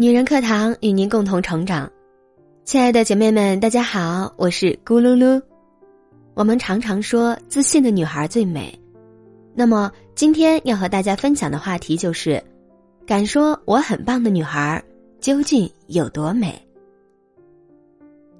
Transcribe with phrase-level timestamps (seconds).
[0.00, 1.90] 女人课堂与您共同成长，
[2.64, 5.42] 亲爱的姐妹们，大家好，我是咕噜噜。
[6.34, 8.72] 我们常常说自信的女孩最美，
[9.56, 12.40] 那么今天要和大家分享的话题就是，
[13.04, 14.80] 敢说我很棒的女孩
[15.20, 16.54] 究竟有多美？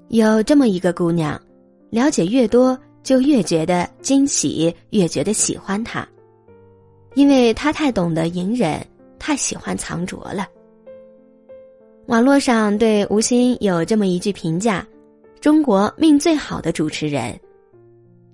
[0.07, 1.37] 有这么一个姑娘，
[1.89, 6.07] 了解越多，就越觉得惊喜，越觉得喜欢她，
[7.15, 8.81] 因为她太懂得隐忍，
[9.19, 10.47] 太喜欢藏拙了。
[12.09, 14.83] 网络上对吴昕有这么一句评价
[15.39, 17.39] ：“中国命最好的主持人，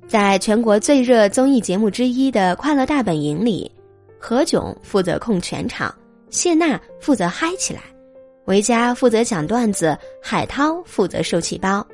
[0.08, 3.70] 在全国最热综艺节目之一的《快乐大本营》里，
[4.18, 5.94] 何炅负责控全场，
[6.30, 7.82] 谢娜负责嗨起来，
[8.46, 11.86] 维嘉负责讲段子，海涛负责受气包，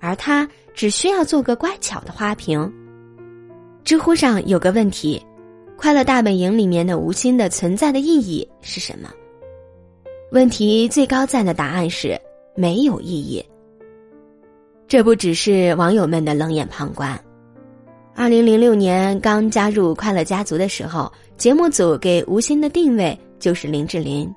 [0.00, 2.72] 而他只需要做个乖巧的花瓶。”
[3.84, 5.22] 知乎上有个问题
[5.76, 9.10] ：“快乐大本营里面的吴昕的存在的意义是什么？”
[10.30, 12.20] 问题最高赞的答案是
[12.54, 13.42] 没有意义。
[14.86, 17.18] 这不只是网友们的冷眼旁观。
[18.14, 24.30] 二零零六年刚加入快乐家族的时候，节目组给吴昕的定位就是林志玲。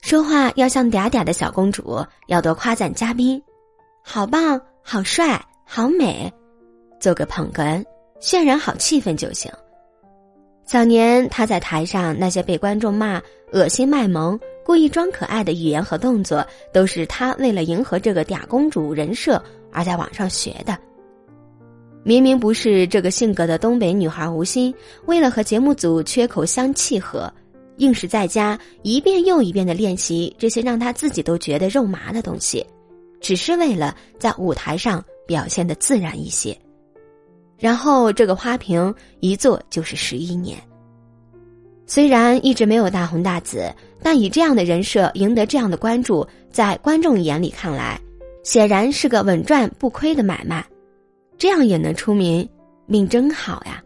[0.00, 1.98] 说话要像嗲嗲的小公主，
[2.28, 3.42] 要多夸赞嘉宾，
[4.02, 6.32] 好棒、好帅、好美，
[7.00, 7.84] 做个捧哏，
[8.20, 9.50] 渲染好气氛就行。
[10.64, 13.20] 早年他在台上那些被观众骂
[13.52, 14.38] 恶心卖萌。
[14.64, 20.76] 故意装可爱的语言和动作，都是他为了迎合这个嗲公主人设而在网上学的。
[22.02, 24.74] 明明不是这个性格的东北女孩吴昕，
[25.06, 27.32] 为了和节目组缺口相契合，
[27.78, 32.64] 硬是在家一遍又一遍的练习这些让她自己都觉得肉麻的东西，
[33.20, 36.56] 只是为了在舞台上表现的自然一些。
[37.58, 40.58] 然后这个花瓶一做就是十一年。
[41.86, 43.72] 虽然一直没有大红大紫，
[44.04, 47.98] 但以这样的人设赢得这样的关注，在观众眼里看来，
[48.42, 50.62] 显然是个稳赚不亏的买卖。
[51.38, 52.46] 这样也能出名，
[52.84, 53.82] 命真好呀！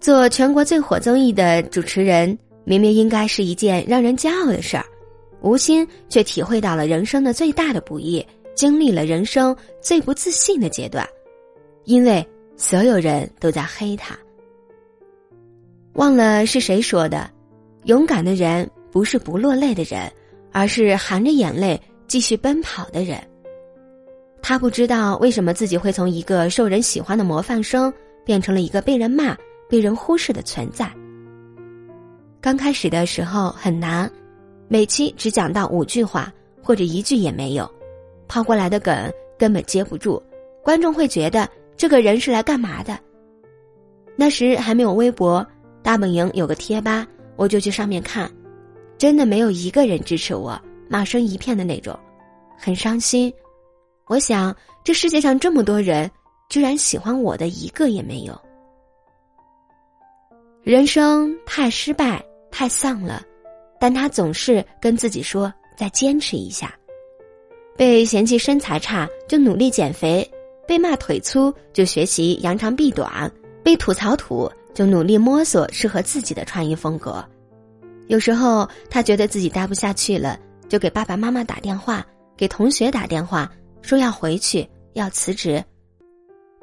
[0.00, 4.84] 做全国最火综艺的主持人，明明应该是一件让人骄傲的事儿，
[5.42, 11.06] 吴昕却体会到了人生的最大的不易，经历了人生最不自信的阶段，
[11.84, 14.18] 因为所有人都在黑他。
[15.92, 17.30] 忘了是谁说的，
[17.84, 20.10] 勇敢的人不是不落泪的人，
[20.52, 23.18] 而是含着眼泪继续奔跑的人。
[24.40, 27.92] 他不知道为什么自己会从一个受人喜欢的模范生
[28.24, 29.36] 变成了一个被人骂、
[29.68, 30.90] 被人忽视的存在。
[32.40, 34.10] 刚开始的时候很难，
[34.68, 36.32] 每期只讲到五句话
[36.62, 37.68] 或者一句也没有，
[38.28, 40.22] 抛过来的梗根本接不住，
[40.62, 42.98] 观众会觉得这个人是来干嘛的。
[44.16, 45.46] 那时还没有微博。
[45.80, 47.06] 大本营有个贴吧，
[47.36, 48.30] 我就去上面看，
[48.98, 51.96] 真的没有一个人支持我，骂声一片的那种，
[52.58, 53.32] 很伤心。
[54.06, 56.10] 我想，这世界上这么多人，
[56.48, 58.38] 居然喜欢我的一个也没有。
[60.62, 63.22] 人生太失败，太丧了，
[63.78, 66.74] 但他总是跟自己说再坚持一下。
[67.76, 70.28] 被嫌弃身材差就努力减肥，
[70.66, 73.30] 被骂腿粗就学习扬长避短，
[73.62, 74.50] 被吐槽土。
[74.74, 77.24] 就努力摸索适合自己的穿衣风格。
[78.08, 80.38] 有时候他觉得自己待不下去了，
[80.68, 82.04] 就给爸爸妈妈打电话，
[82.36, 85.62] 给同学打电话，说要回去，要辞职。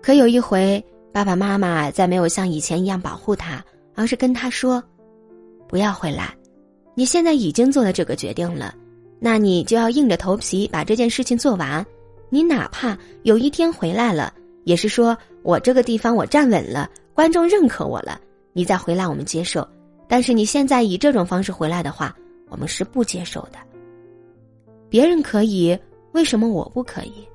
[0.02, 3.64] 可有一回，爸爸妈妈再没有像以前一样保护他，
[3.96, 4.84] 而是跟他说
[5.70, 6.36] ：“不要回来，
[6.94, 8.76] 你现在已经做了这个决定了，
[9.20, 11.86] 那你就要硬着头皮把这件事情做完。
[12.30, 14.34] 你哪怕有一天回来了，
[14.64, 18.20] 也是说我这个地方我站稳了。”观众认可我了，
[18.52, 19.66] 你再回来我们接受。
[20.08, 22.16] 但是你现在以这种方式回来的话，
[22.50, 23.60] 我们是不接受的。
[24.90, 25.78] 别人可以，
[26.14, 27.28] 为什么我不可以？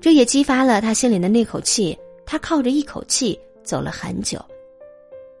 [0.00, 1.98] 这也激发了他心里的那口气。
[2.28, 4.44] 他靠着一口气走了很久，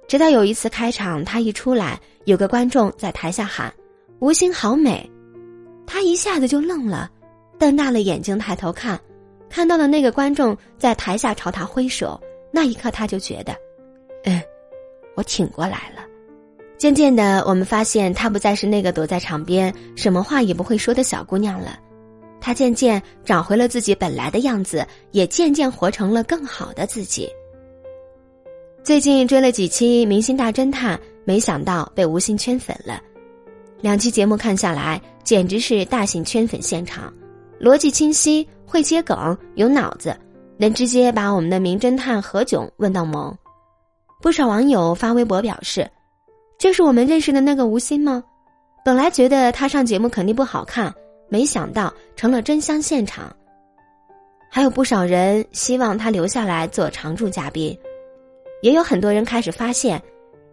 [0.06, 3.74] 直到有一次开场，他一出来，有个观众在台下喊
[4.20, 5.10] ：“吴昕好美。”
[5.84, 7.10] 他一下子就愣了，
[7.58, 9.00] 瞪大了眼睛抬头看，
[9.50, 12.20] 看到了那个观众在台下朝他挥手。
[12.52, 13.52] 那一刻，他就觉得。
[14.22, 14.40] 嗯，
[15.16, 16.05] 我挺过来了。
[16.78, 21.78] 渐渐的，我们发现她不再是那个躲在场边、什么话也不会说的小姑娘了。
[22.38, 27.28] 她渐渐找回了自己本来的样子，也渐渐活成了更好的自己。
[28.84, 33.00] 最近追了几期《明星大侦探》，没想到被吴昕圈粉了。
[33.80, 37.12] 两期节目看下来，简直是大型圈粉现场，
[37.58, 40.16] 逻辑清晰，会接梗，有脑子，
[40.58, 43.34] 能直接把我们的名侦探何炅问到懵。
[44.20, 45.88] 不少网友发微博表示
[46.58, 48.22] ：“就是我们认识的那个吴昕吗？
[48.84, 50.94] 本来觉得他上节目肯定不好看，
[51.28, 53.34] 没想到成了真香现场。
[54.50, 57.76] 还有不少人希望他留下来做常驻嘉宾，
[58.62, 60.00] 也有很多人开始发现，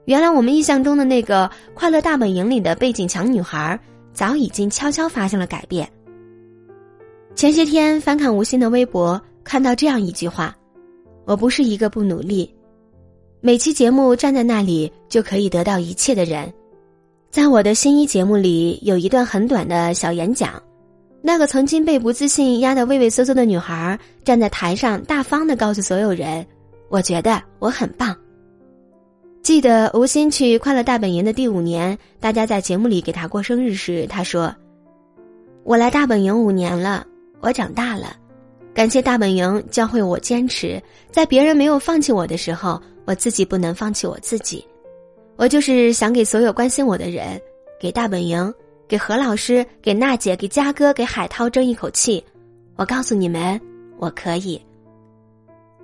[0.05, 3.79] 原来我们印象中的那个《快乐大本营》里的背景墙女孩，
[4.11, 5.89] 早已经悄悄发生了改变。
[7.35, 10.55] 前些天翻看吴昕的微博，看到这样一句话
[11.25, 12.53] ：“我不是一个不努力，
[13.45, 16.49] 每期节目站在那里就可以得到一切的人。”
[17.29, 20.63] 在我的新一节目里，有一段很短的小演讲。
[21.21, 26.45] 那个曾经被不自信压得畏畏缩缩的女孩，站在台上，大方的告诉所有人
[26.87, 28.15] ：“我觉得我很棒。”
[29.43, 34.55] 记得吴昕去《快乐大本营》的第五年，大家在节目里给她过生日时，她说
[35.65, 37.05] ：“我来大本营五年了，
[37.41, 38.15] 我长大了，
[38.73, 40.81] 感谢大本营教会我坚持，
[41.11, 44.65] 在别人没有放弃我的时候，我自己不能放弃我自己。
[45.35, 47.41] 我就是想给所有关心我的人，
[47.79, 48.53] 给大本营。”
[48.85, 52.23] 给何老师、给娜姐、给佳哥、给海涛争一口气，
[52.75, 53.59] 我告诉你们，
[53.97, 54.61] 我可以。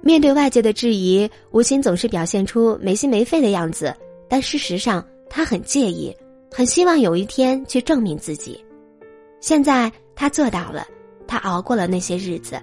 [0.02, 3.96] 面对外界的质疑，吴昕总是表现出没心没肺的样子，
[4.28, 6.16] 但事实上他很介意，
[6.52, 8.64] 很希望有一天去证明自己。
[9.40, 10.86] 现在他做到了，
[11.26, 12.62] 他熬过了那些日子，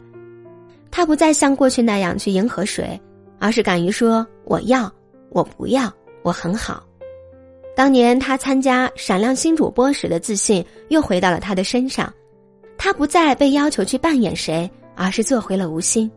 [0.92, 3.00] 他不再像过去那样去迎合谁，
[3.38, 4.92] 而是敢于说我要，
[5.30, 5.92] 我不要，
[6.22, 6.82] 我很好。
[7.74, 12.12] 当年他参加《闪亮新主播》时的自信又回到了他的身上，
[12.78, 16.10] 他不再被要求去扮演谁，而是做回了吴昕。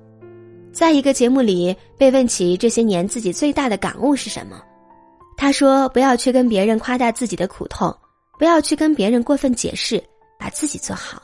[0.72, 4.62] 在一个节目里被问起这些年自己最大的感悟是什么，
[5.36, 7.94] 他说：“不要去跟别人夸大自己的苦痛，
[8.38, 10.02] 不要去跟别人过分解释，
[10.38, 11.22] 把自己做好。”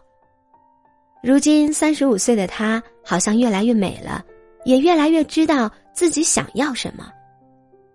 [1.23, 4.23] 如今三十五岁的他，好像越来越美了，
[4.65, 7.09] 也越来越知道自己想要什么。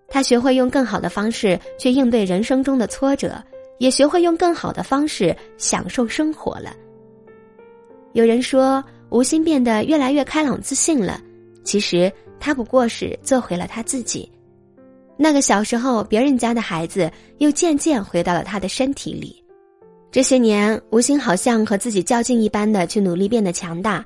[0.09, 3.41] 他学会用更好的方式去应对人生中的挫折，
[3.79, 6.75] 也学会用更好的方式享受生活了。
[8.13, 11.21] 有人说吴昕变得越来越开朗自信了，
[11.63, 14.29] 其实他不过是做回了他自己。
[15.17, 17.09] 那个小时候别人家的孩子，
[17.39, 19.37] 又渐渐回到了他的身体里。
[20.11, 24.05] 这些年，吴昕好像和自己较劲一般的去努力变得强大，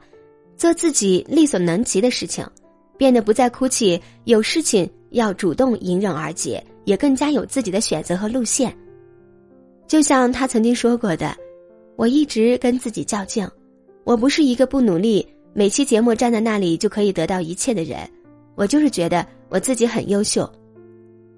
[0.55, 2.46] 做自己力所能及的事情，
[2.96, 4.88] 变得不再哭泣，有事情。
[5.14, 8.76] 要主动迎刃而解，也更加有自己的选择和路线。
[9.87, 11.32] 就像他曾经说过的
[11.94, 13.49] ：“我一直跟自己较劲，
[14.02, 18.00] 我不是一个不努力，每期节目站在那里就可以得到一切的人。
[18.56, 20.52] 我就是觉得我自己很优秀。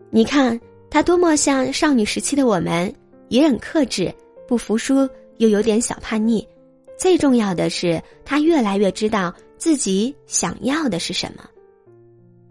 [0.08, 0.58] 你看
[0.88, 2.90] 他多么像少女时期的我们，
[3.28, 4.10] 也很克制，
[4.48, 5.06] 不服输，
[5.36, 6.48] 又有点小叛逆。
[6.96, 11.44] 最重要的是，他越来越知道自己想要的是什么。”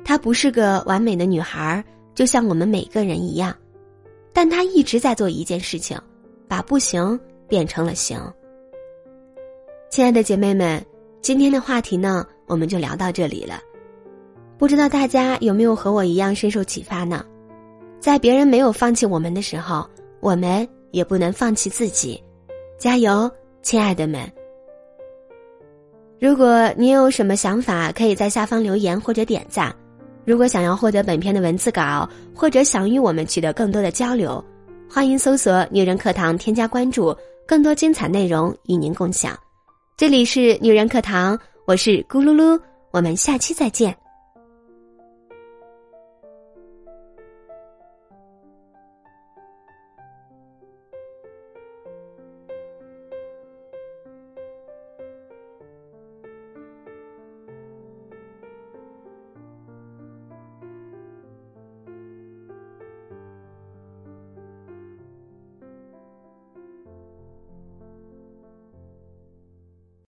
[0.03, 3.55] 她不是个完美的女孩，就像我们每个人一样，
[4.31, 5.99] 但她一直在做一件事情，
[6.47, 8.19] 把不行变成了行。
[9.89, 10.83] 亲爱的姐妹们，
[11.21, 13.59] 今天的话题呢，我们就聊到这里了。
[14.57, 17.25] 不知道大家有没有和我一样深受启发呢？
[17.99, 22.21] 在别人没有放弃我们的时候，我们也不能放弃自己。
[22.77, 23.29] 加油，
[23.63, 24.31] 亲爱的们！
[26.19, 29.75] 如果你有什么想法，可以在下方留言或者点赞。
[30.23, 34.43] 如果想要获得本片的文字稿，或者想与我们取得更多的交流，
[34.89, 37.15] 欢迎搜索“女人课堂”添加关注，
[37.45, 39.37] 更多精彩内容与您共享。
[39.97, 42.59] 这里是女人课堂，我是咕噜噜，
[42.91, 43.95] 我们下期再见。